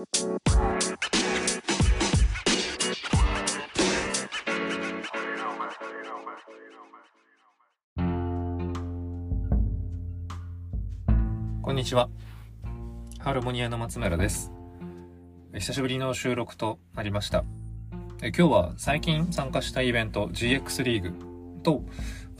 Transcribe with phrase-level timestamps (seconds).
[0.00, 0.06] こ
[11.72, 12.08] んにちは。
[13.18, 14.50] ハーモニアの松村です。
[15.52, 17.44] 久しぶりの収録となりました。
[18.22, 21.84] 今日は最近参加したイベント GX リーグと、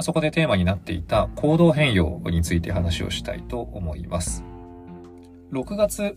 [0.00, 4.44] そこでテーマになっていた行動変容について話をしたいと思います。
[5.52, 6.16] 6月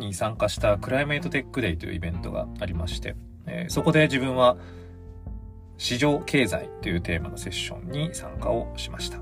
[0.00, 3.14] に参加したクライメートテックデイというイベントがありまして、
[3.46, 4.56] えそこで自分は
[5.78, 9.20] 市場経済というテーマのセッションに参加をしました。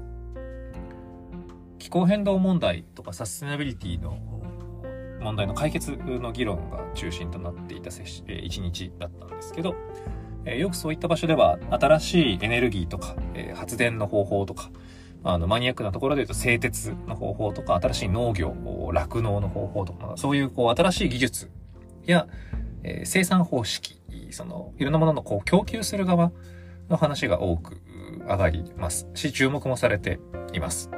[1.78, 4.18] 気候変動問題とかサステナビリティの
[5.20, 9.74] 問題の解決の議論が中心となっていた一日だったんですけど、
[10.44, 13.16] よくそういった場所では新しいエネルギーとか、
[13.54, 14.70] 発電の方法とか、
[15.24, 18.54] あのマニアックなところで言うと製鉄の方法とか新しい農業
[18.92, 21.50] 酪農の方法とかそういうこう新しい技術
[22.06, 22.26] や、
[22.82, 24.00] えー、生産方式
[24.30, 26.32] そのいろんなもののこう供給する側
[26.88, 27.80] の話が多く
[28.26, 29.08] 上がります。
[29.14, 30.20] し注目もされて
[30.52, 30.90] います。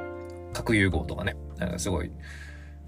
[0.53, 1.35] 核融合とかね
[1.77, 2.11] すごい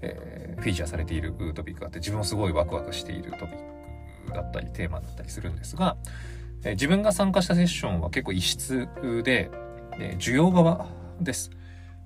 [0.04, 5.96] えー、フィーチャーされているトピックがあって自分もすごいワクワクしているトピックだったりテーマだったりするんですが、
[6.62, 8.88] えー、自分が参加したセッションは結構異質
[9.24, 9.50] で、
[9.98, 10.86] で需要側
[11.20, 11.50] です。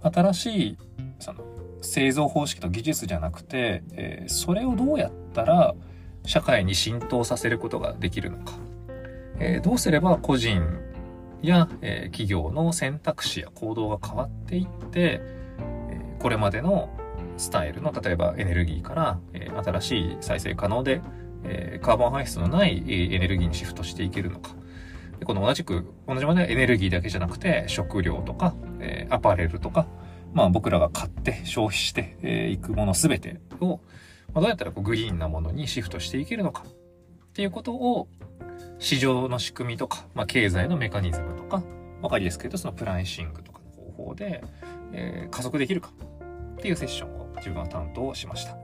[0.02, 0.78] 新しい
[1.18, 1.44] その
[1.80, 5.74] 製造方式と技術じゃなくて、えー、それをどうやったら
[6.24, 8.52] 社会に浸透させることができるのか、
[9.38, 10.62] えー、どうすれば個人
[11.42, 16.90] や、えー、企業の選択肢や行動が変わっていって、えこれまでの
[17.36, 21.00] スタイルの、例えばエネルギーから、え、新しい再生可能で、
[21.44, 24.56] え、カーボン排出のないエネルギーにシフトしていけるのか。
[25.24, 29.86] この同じく、同じまでエネルギーだけじゃなくて、食料とか、えー、アパレルとか、
[30.32, 33.80] まあ僕らが買って消費してい、えー、くものすべてを、
[34.34, 38.08] まあ、どうやったらこうグリーンなものにシフトしていけるのかっていうことを、
[38.78, 41.62] 市場の仕組みとか、まあ経済のメカニズムとか、
[42.02, 44.42] わかりやすく言うとそのプライシングとかの方法で、
[44.92, 45.90] えー、加速できるか
[46.54, 48.56] っていうセッションを自分は担当しました。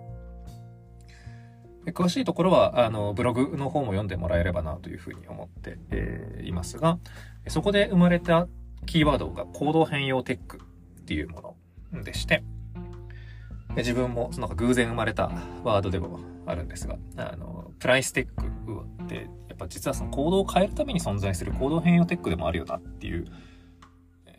[1.93, 6.99] 詳しいところは、あの、ブログの方も読んでもらえればなというふうに思って、えー、いますが、
[7.49, 8.49] そこで生まれた
[8.85, 11.57] キーワードが行動変容テックっていうも
[11.93, 12.43] のでして、
[13.77, 15.31] 自分もその偶然生まれた
[15.65, 18.47] ワードでもあるんですが、あの、プライステック
[19.05, 23.27] って、やっぱ実はその行動を変えるために存在する行動変容テックでもあるよなっていう、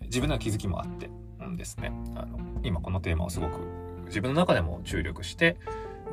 [0.03, 1.09] 自分の気づきもあって
[1.45, 1.91] んですね。
[2.15, 3.59] あの、今このテーマをすごく
[4.05, 5.57] 自分の中でも注力して、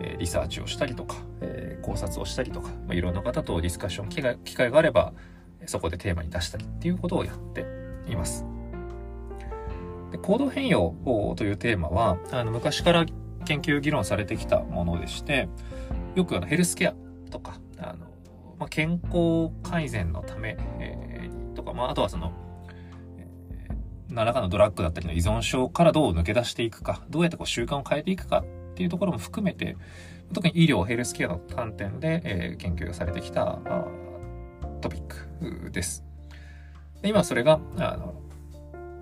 [0.00, 5.12] えリサーチをしたりとか、え考察をしたりとか、ま、いろんな方とディスカッション機会機会があれば、
[5.66, 8.44] そこでテーマに出したりっていうことをやっています。
[10.10, 10.94] で行動変容
[11.36, 13.06] というテーマは、あの昔から
[13.44, 15.48] 研究議論されてきたものでして、
[16.14, 16.94] よくあのヘルスケア
[17.30, 18.06] とか、あの
[18.58, 22.32] まあ、健康改善のため、えー、とか、まあ、あとはその
[24.08, 29.76] 何らかのドラッグだったりの依存症からどう抜け出していくか、どうやってこう習慣を変えていくかっていうところも含めて、
[30.34, 33.58] 特に医療、ヘルスケアの観点で、えー、研究がされてきた
[34.82, 36.04] トピックです。
[37.02, 38.14] で今それがあの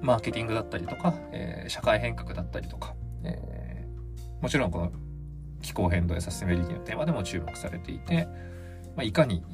[0.02, 4.92] マーケティングだったりとか、えー、社会変革だったりとか、えー、もちろんこの
[5.60, 8.26] 気候変動やサステナビリティのテーマでも注目されていて、
[8.96, 9.44] まあ、いかに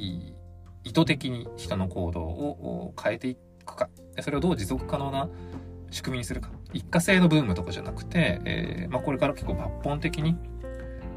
[0.85, 3.91] 意図的に人の行動を変えていくか
[4.21, 5.29] それをどう持続可能な
[5.91, 6.51] 仕組みにするか。
[6.73, 10.37] 一過性のブームとかじゃなくて、えー、まあ、これから結構抜本的に、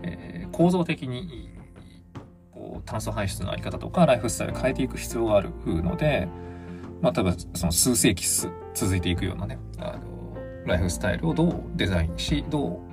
[0.04, 1.50] えー、構造的に、
[2.52, 6.28] こう、炭素排出のあり方とか、ライフスタイル変えていく必要があるので、
[7.02, 8.26] まあ、多分、その数世紀
[8.74, 12.90] 続いていくようなね、あの、ライフスタイルをどうデザインし、どう、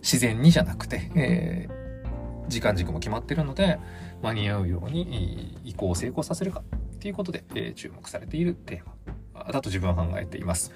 [0.00, 3.78] 自然にじゃなくて、えー、時間軸も決まってるので、
[4.22, 6.62] 間に合うように移行を成功させるか
[6.96, 10.70] っていうことで、えー、注目されているテーマだと自分は考えています。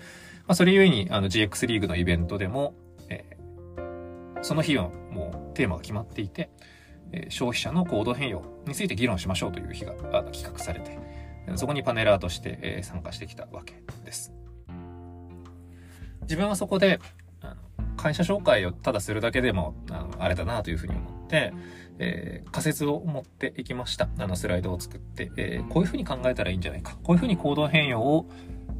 [0.47, 2.75] まあ、それゆえに、あの GX リーグのイベントでも、
[3.09, 6.51] えー、その日はもうテーマが決まっていて、
[7.13, 10.99] えー、消費者の行動変容について議論しましょうという日があの企画されて、
[11.57, 14.33] そこにパネラーとして、参加してきたわけです。
[16.23, 17.01] 自分はそこで、
[17.41, 21.53] あの会社紹介をただするだけでも、あのあれだなというふうに思って、
[21.99, 24.09] えー、仮説を持っていきました。
[24.19, 26.97] あのスライドを作って、えー、こういうふうに考えたらいいんじゃないか。
[27.03, 28.29] こういうふうに行動変容を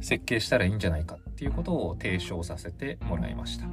[0.01, 3.67] 設計したらいいんじゃないかっていうことを提唱させてもらいました。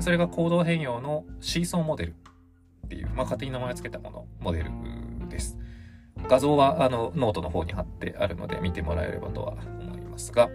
[0.00, 4.70] それが行動変容のシーソーモデルっていう、まあ、勝手に名前を付けたもの、モデル。
[6.28, 10.50] 画像はあのノートの方に貼ってあるので見てもらえればとは思いますが、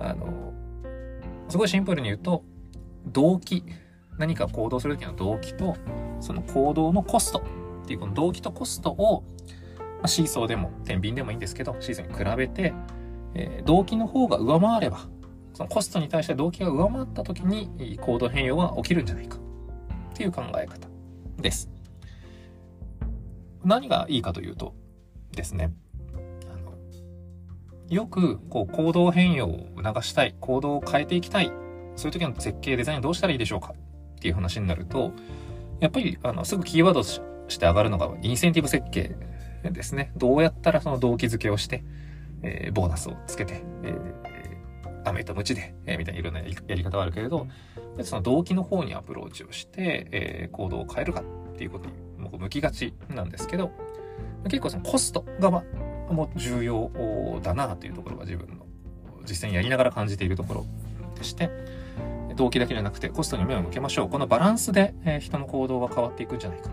[0.00, 0.52] あの、
[1.48, 2.44] すごいシンプルに言うと、
[3.06, 3.64] 動機、
[4.18, 5.76] 何か行動する時の動機と、
[6.20, 7.42] その行動のコスト
[7.84, 9.24] っていうこの動機とコストを、
[9.78, 12.74] まあ、シーソーでも天秤でもいいんですけど、シーソーに比べて、
[13.34, 15.08] えー、動機の方が上回れば、
[15.54, 19.40] そのコストに対して動機が上回った時に行動変容は起きるんじゃないかっ
[20.14, 20.88] ていう考え方
[21.38, 21.70] です。
[23.64, 24.74] 何がいいかというと
[25.32, 25.72] ですね、
[27.88, 31.52] よくこう行動変容を促したい、行動を変えていきたい、
[31.96, 33.74] そういう時の設計デザインどうしたらいいでしょうか
[34.16, 35.12] っていう話になると、
[35.80, 37.20] やっぱりあのすぐキーワードし
[37.58, 39.16] て上がるのがインセンティブ設計
[39.62, 40.12] ですね。
[40.16, 41.84] どうやったらその動機づけをして、
[42.42, 47.46] えー、ボーナスをつけて、えー、飴とムチで、えー、みたいないろんなやり方はあるけれど、
[48.02, 51.94] その動機の方にアプローチをして、えー、行動を変えるかっていうことに
[52.38, 53.70] 向きがちなんですけど、
[54.44, 55.62] 結構そのコストがも
[56.34, 56.90] う重要
[57.42, 58.66] だなというところが自分の
[59.28, 60.66] 実際にやりながら感じているところ
[61.16, 61.50] でして、
[62.36, 64.08] 動機だけじゃなくてコストに目を向けましょう。
[64.08, 66.70] このバランスで、え人の行動が変わっていくんじゃないか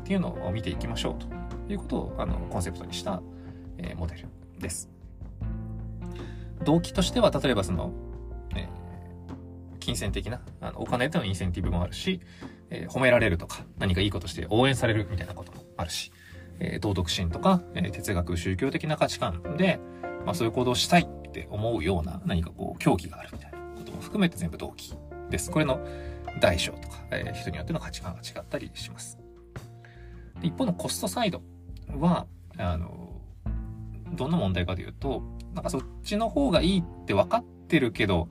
[0.00, 1.26] っていうのを見ていきましょうと
[1.72, 3.22] いうことをあのコンセプトにした、
[3.78, 4.28] えモデル
[4.58, 4.90] です。
[6.64, 7.92] 動機としては例えばその、
[8.54, 12.20] えー、金銭的なあのお金でのインセンティブもあるし、
[12.68, 16.12] えー、褒められるとか何かいいことして応援されるみたいなこともあるし、
[16.60, 19.80] えー、道徳心とか、えー、哲学宗教的な価値観で、
[20.24, 24.94] まあ、そういう行動をしたいって思うような何かこう狂気があるみたいなことも含めて全部動機
[25.30, 25.50] です。
[25.50, 25.80] これの
[26.40, 29.18] 大小とか、えー、人によっての価値観が違ったりします。
[30.42, 31.42] 一方のコストサイド
[31.98, 32.26] は、
[32.56, 33.20] あの、
[34.14, 35.22] どんな問題かというと、
[35.54, 38.28] なんかそっちの方がいいって分かってるけど、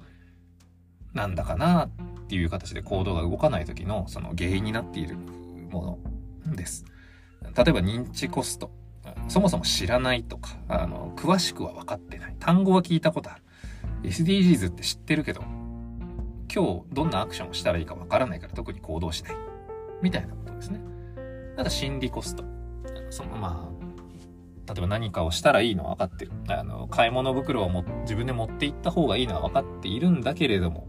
[1.14, 1.90] なんだかなっ
[2.28, 5.18] ていう形で行動が動かない時のその原因になっている
[5.72, 6.00] も
[6.46, 6.86] のです。
[7.44, 8.72] 例えば認知コスト。
[9.28, 12.36] そもそも知らないとか、あの、詳しくは分かってない。
[12.40, 13.44] 単語は聞いたことある。
[14.04, 15.42] SDGs って知ってるけど、
[16.54, 19.36] 今日どんなアクションをしたらいいか分からないから特に行動しない。
[20.02, 20.80] みたいなことですね。
[21.56, 22.44] ただ心理コスト。
[23.10, 23.70] そのま
[24.68, 26.32] あ、例えば何かをしたらいいのは分かってる。
[26.48, 30.88] あの、買い物袋をも自分で持って行った方がいいのは分かっているんだけれども、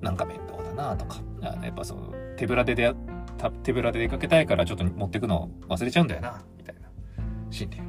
[0.00, 2.94] なんか面倒だなとか、あのやっぱその手ぶらで出
[3.62, 6.88] 手ぶらで出かけたいからちょっと持ってくの忘れちゃうんだよな、みたいな
[7.50, 7.82] 心理。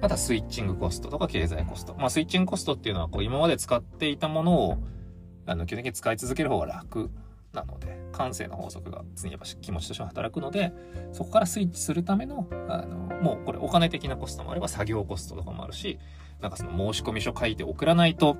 [0.00, 1.94] またスイッチングコストとか経済コスト。
[1.94, 4.78] まあスイッチングコストっていうのはこう今まで使っていたものを
[5.46, 7.10] あの基本的に使い続ける方が楽
[7.52, 10.72] なので、感性の法則が常にやっぱ気持ちとしては働くので、
[11.12, 15.98] そこからスイッチするための、あの、もうこれお金的なコストもあれば作業コストとかもあるし、
[16.40, 18.36] なんかその申込書書いて送らないと、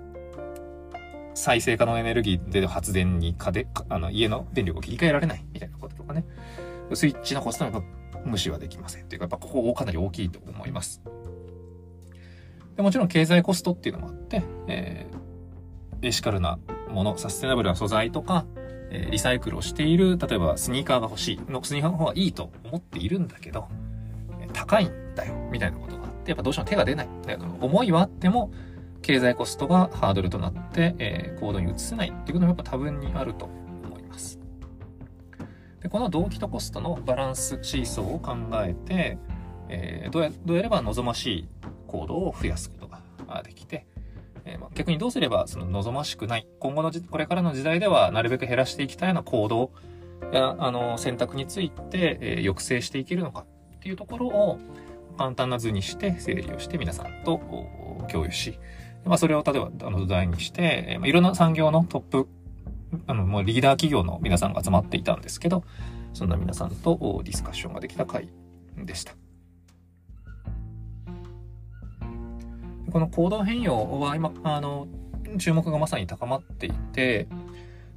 [1.35, 6.25] 再生可能エネルギーで発電に家で、あの、家の電力を切り替えられないみたいなことかね。
[6.95, 7.83] スイッチのコストはやっ
[8.13, 9.09] ぱ無視はできません。
[9.09, 11.03] というか、やっぱここかなり大きいと思います。
[12.77, 16.59] でもちろん経済コストっていうのもあって、えー、エシカルな
[16.91, 18.47] もの、サステナブルな素材とか、
[18.91, 23.69] えー、リサイクルをしている、例えばスニーカーが欲しいの、スニーカーの方がいいと思っているんだけど、
[24.53, 27.09] 高いんだよ、みたいなことがあって、やっぱどうしても手が出ない。
[27.61, 28.53] 思いはあっても、
[29.03, 33.49] 経済コストがハードルとなって、えー、行動に移せないっていうこともやっぱ多分にあると。
[35.81, 38.35] で、この動機とコストのバランスシーソーを考
[38.65, 39.19] えて、
[39.69, 41.49] えー、どうや、どうやれば望ましい
[41.87, 43.87] 行動を増やすことができて、
[44.45, 49.71] えー、まあ、逆にどうすればその望ましくない、今後のこれからの時代ではなるべく減らしていきたいような行動
[50.33, 53.45] や、あの、選択について、えー、抑制していけるのか
[53.77, 54.59] っていうところを
[55.17, 57.41] 簡単な図にして整理をして皆さんと
[58.11, 58.59] 共有し、
[59.05, 62.29] まあ、それを例えば、あの、土台にして、まあ、いろんな産業のトップ、
[63.07, 65.65] あの、もうリーダー企業の皆さんが集まっていたんですけど、
[66.13, 68.29] そんな皆さんとディスカッションができた回
[68.77, 69.15] でした。
[72.91, 74.89] この行動変容は今、あの、
[75.39, 77.29] 注目がまさに高まっていて、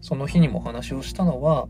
[0.01, 1.67] その日にもお話をしたのは、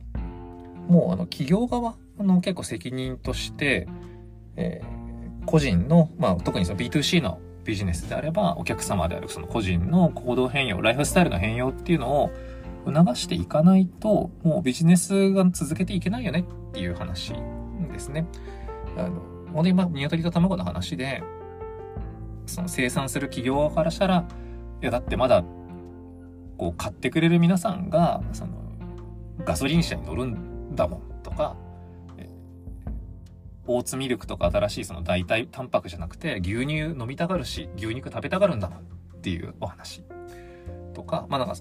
[0.87, 3.87] もうあの企業側の結構責任として、
[4.55, 12.31] えー、個人の、まあ特にその B2C のビジネスであれば、お客様であるその個人の行動変容、ライフスタイルの変容っていうのを
[12.85, 17.33] 促していかないと、もうビジネスが続けていけないよねっていう話
[17.91, 18.25] ですね。
[18.97, 19.21] あの、
[19.53, 21.23] 本当に今、鶏と卵の話で、
[22.45, 24.27] その生産する企業からしたら、
[24.81, 25.43] いやだってまだ、
[26.57, 28.53] こう買ってくれる皆さんが、その、
[29.45, 31.55] ガソリン車に乗るんだもんとか、
[33.67, 38.83] オーツミルクとか新しいその代替タンパクじゃなくて牛乳飲みたがるし牛肉食べたがるんだもんっ
[39.21, 40.03] ていうお話
[41.01, 41.55] とか、まあなんか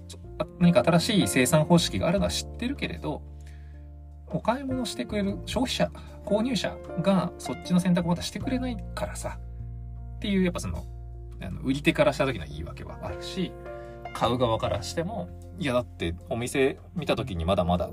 [0.58, 3.22] 何か新しい生産方式があるのは知ってるけれど、
[4.28, 5.90] お買い物してくれる消費者、
[6.26, 9.38] 購入者がそっちの選択をまたしてくれないからさ、
[10.16, 10.84] っていうやっぱその、
[11.40, 13.52] あの売り手からした時の言い訳はあるし、
[14.14, 15.28] 買う側からしても、
[15.58, 17.90] いやだってお店見た時にまだまだ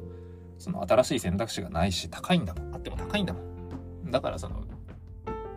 [0.57, 2.75] その新しい選択肢がないし、高いんだもん。
[2.75, 4.11] あっても高いんだもん。
[4.11, 4.63] だからその、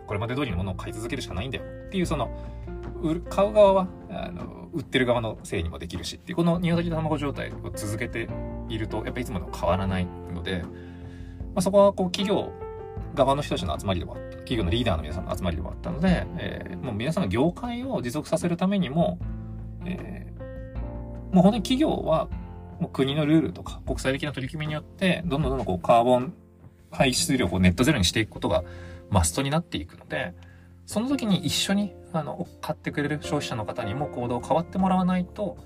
[0.07, 1.63] これまで通りのものを買い続けるしかないんだよ。
[1.87, 2.29] っていうその、
[3.29, 8.29] 買う側は、あの、売ってる側のせいにもできるし、っていうこの鶏と卵状態を続けて
[8.69, 10.69] いると、やっぱりいつもの変わらないので、ま
[11.57, 12.51] あ、そこはこう企業
[13.13, 14.31] 側の人たちの集まりでもあった。
[14.41, 19.17] 企業のリーダーの皆さんの集まりでもあったので、えー、もう皆さんの業界を持続させるためにも、
[19.85, 22.27] えー、もう本当に企業は
[22.79, 26.33] もう国のルールとか国際的な取り組みによって、どんどんどんどんこうカーボン
[26.91, 28.63] 排出量をネットゼロにしていくことが
[29.09, 30.33] マストになっていくので、
[30.85, 35.57] その時に一緒にあの買ってくれる消費者の方にも行動を変わってもらわないと、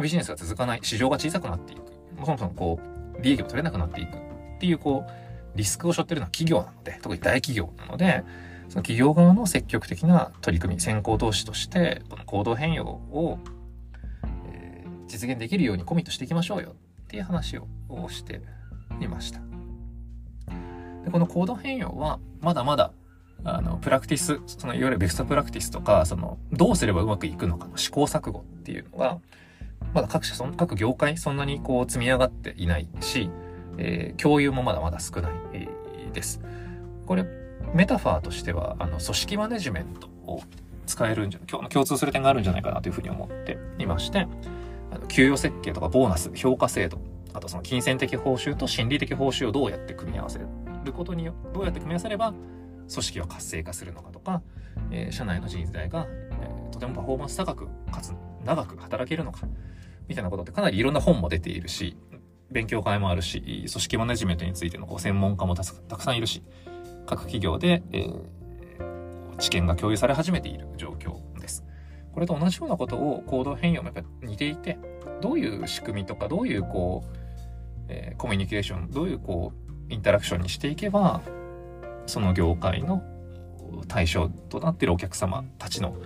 [0.00, 1.82] ビジネスが続かない、市場が小さくなっていく、
[2.24, 2.80] そもそもこ
[3.18, 4.20] う、利益を取れなくなっていくっ
[4.60, 8.24] ていう、こう、リスクを背負ってるのは企業なので、特に大企業なので、
[8.68, 13.38] その企業側の積極的な取り組み、先行投資として、この行動変容を、
[14.52, 17.66] えー、実現できるようにコミットしていきましょうよっていう話を
[18.10, 18.42] して
[19.00, 19.40] いました。
[21.04, 22.92] でこの行動変容は、まだまだ、
[23.44, 29.18] あの、プラクティス、そのいわゆるベストプラクティスとか、その、どうすればうまくいくのかの試行錯誤っていうのが、
[29.94, 33.30] まだ各社、その各業界、そんなにこう積み上がっていないし、
[33.78, 35.32] えー、共有もまだまだ少ない、
[36.12, 36.40] です。
[37.06, 37.24] これ、
[37.74, 40.40] メタファーとしては、あの、組織マネジメントを
[40.86, 44.26] 使えるんじゃ、今日の共通する点があるんじゃないかなというふうに思っていまして、
[44.90, 46.98] あの給与設計とかボーナス、評価制度、
[47.34, 50.46] あとその金銭的報酬と心理的報酬をどうやって組み合わせる
[50.92, 52.32] ことによどうやって組み合わせれば
[52.92, 54.42] 組織は活性化するのかとか、
[54.90, 58.12] えー、社内の人材が、えー、とてもパフォーマンス高く、かつ
[58.44, 59.46] 長く働けるのか、
[60.08, 61.96] みたいなことってかなりいろんな本も出ているし、
[62.50, 66.42] 勉強会もあるし、組織マネジメントについてのこう専門家もたくさんいるし、
[67.06, 71.64] 各企業で、えー、知見が共有され始めている状況です。
[72.12, 74.78] これと同じようなことを行動変容もやっぱ似ていて、
[75.20, 77.16] どういう仕組みとか、どういうこう、
[77.88, 81.20] えー、コミュニケーション、どういうこう、インタラクションにしていけば、
[82.08, 83.02] その業界の
[83.86, 85.96] 対象となっているお客様たちの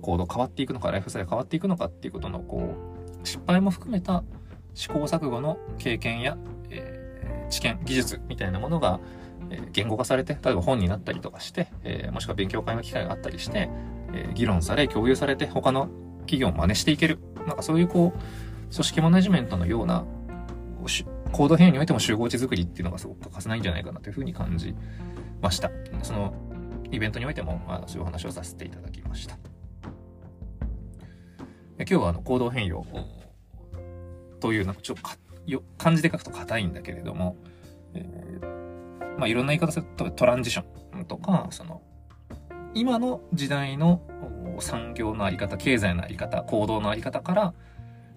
[0.00, 2.74] 行動変わっていくのか、ライフスタイル変わっていくのかっていうことの、こ
[3.22, 4.24] う、失敗も含めた
[4.74, 6.36] 試行錯誤の経験や、
[6.70, 9.00] えー、知見、技術みたいなものが、
[9.50, 13.68] えー、言語化されて、例えば本になったりとかして、えー、もしくは勉強会の機会があったりして、
[14.12, 15.88] えー、議論され、共有されて、他の
[16.20, 17.18] 企業を真似していける。
[17.46, 20.04] なんかそういうこう、組織マネジメントのような、
[21.32, 24.74] 行動変容においても集合値作りっていうのがすごく欠かせないんじゃないかなというふうに感じ
[25.40, 25.70] ました。
[26.02, 26.34] その
[26.90, 29.36] イベントにおいても、まあ、そういうお話をさせていただきました。
[31.78, 32.84] 今日はあの行動変容
[34.40, 37.36] という、なんかちょっと漢字で書くと硬いんだけれども、
[37.94, 41.82] えー、まあいろんな言い方するとトランジションとか、その、
[42.74, 44.02] 今の時代の
[44.60, 47.54] 産業のあり方、経済のあり方、行動のあり方から、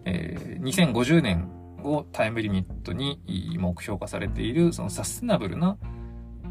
[0.06, 1.50] えー、2050年
[1.84, 3.22] をタイムリミットに
[3.58, 5.78] 目標化されている、そのサステナブルな、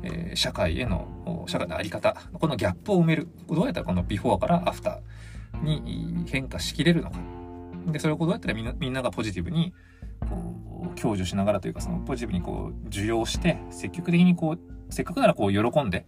[0.02, 3.28] えー、社会への、社会のあり方、このギャップを埋める。
[3.48, 7.18] どうやったらこのビフォーからアフターに変化しきれるのか。
[7.86, 9.72] で、それをどうやったらみんなみんながポジティブに、
[10.28, 10.54] こ
[10.84, 16.06] う、享受しながらというか、そのポジティブにこう、受容して、積極的にこう、せっかくならこう、喜んで、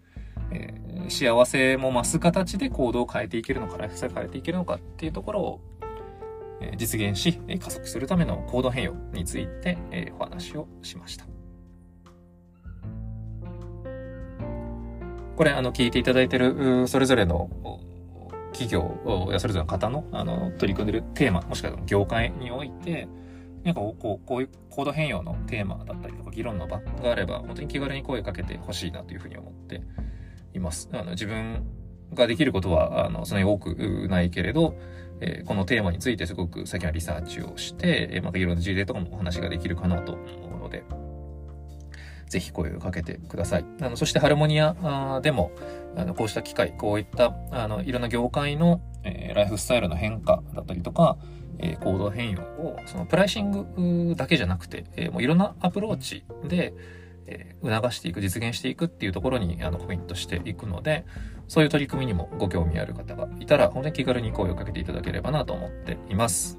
[0.51, 5.61] えー、幸せも増す形で行動を変えていけるのか、ライフスタイル変えていけるのかっていうところを、
[6.61, 11.34] え、実現し、加速するための行動変容について、え、お話をしました。
[15.37, 17.51] これ、あの、聞いていただいてる、それぞれの
[18.53, 23.09] 企業やそれぞれの方のあの取り組んでるテーマ、もしくは業界において、
[23.65, 29.83] なんかこうこういうコード変容のテーマだったりとか議論の場があれば、本当に気軽に声かけてほしいなというふうに思って
[30.55, 30.89] います。
[30.93, 31.65] あの自分
[32.15, 34.77] ができることは、あの、そんなに多くないけれど、
[35.21, 40.85] えー、このテーマについてすごく最近はリサーチをして、えー、またいろんな事例とかもお話ができるかなと思うので、
[42.35, 43.65] ぜひ声をかけてください。
[43.81, 45.53] あの、そしてハルモニアでも、
[45.97, 51.17] あの、こうした機会、こういった、あの、いろんな業界の、えー、ライフスタイルの変化だったりとか、
[51.61, 56.75] えー、行動変容を、そのプライシングだけじゃなくて、えー、もういろんなアプローチで、
[57.27, 61.07] えー、促していく、実現していくっていうところに、あの、コミットしていくので、
[61.47, 66.59] そういう取り組みにもご興味ある方がいたら、本当に気軽に声をかけていただければなと思っています。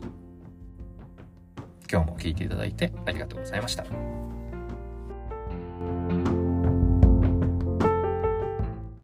[1.91, 4.34] 今日も聞いていただいてありがとうございました。
[5.85, 6.34] Thank you.